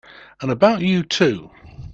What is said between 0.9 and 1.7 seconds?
too!